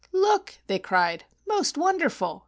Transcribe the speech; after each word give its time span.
Look!" 0.13 0.55
they 0.65 0.79
cried. 0.79 1.25
"Most 1.47 1.77
wonderful! 1.77 2.39